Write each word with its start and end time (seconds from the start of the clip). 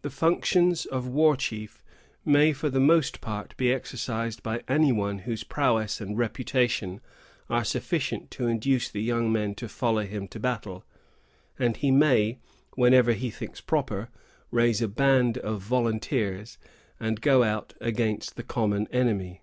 The 0.00 0.08
functions 0.08 0.86
of 0.86 1.06
war 1.06 1.36
chief 1.36 1.82
may, 2.24 2.54
for 2.54 2.70
the 2.70 2.80
most 2.80 3.20
part, 3.20 3.54
be 3.58 3.70
exercised 3.70 4.42
by 4.42 4.62
any 4.66 4.92
one 4.92 5.18
whose 5.28 5.44
prowess 5.44 6.00
and 6.00 6.16
reputation 6.16 7.02
are 7.50 7.62
sufficient 7.62 8.30
to 8.30 8.46
induce 8.46 8.88
the 8.88 9.02
young 9.02 9.30
men 9.30 9.54
to 9.56 9.68
follow 9.68 10.06
him 10.06 10.26
to 10.28 10.40
battle; 10.40 10.86
and 11.58 11.76
he 11.76 11.90
may, 11.90 12.38
whenever 12.76 13.12
he 13.12 13.28
thinks 13.28 13.60
proper, 13.60 14.08
raise 14.50 14.80
a 14.80 14.88
band 14.88 15.36
of 15.36 15.60
volunteers, 15.60 16.56
and 16.98 17.20
go 17.20 17.42
out 17.42 17.74
against 17.78 18.36
the 18.36 18.42
common 18.42 18.88
enemy. 18.90 19.42